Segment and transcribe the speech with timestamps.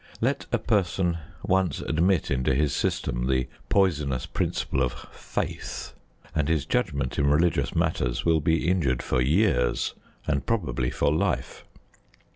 [0.19, 5.93] Let a person once admit into his system the poisonous principle of "faith,"
[6.33, 9.93] and his judgment in religious matters will be injured for years,
[10.27, 11.65] and probably for life.